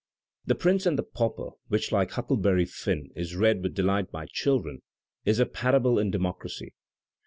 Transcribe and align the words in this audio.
"""The 0.47 0.55
Prince 0.55 0.87
and 0.87 0.97
the 0.97 1.03
Pauper," 1.03 1.51
which 1.67 1.91
Kke 1.91 2.09
"Huckleberry 2.13 2.65
Finn," 2.65 3.11
is 3.15 3.35
read 3.35 3.61
with 3.61 3.75
delight 3.75 4.11
by 4.11 4.25
children, 4.31 4.81
is 5.25 5.37
a 5.39 5.45
parable 5.45 5.99
in 5.99 6.11
democ 6.11 6.39
racy. 6.43 6.73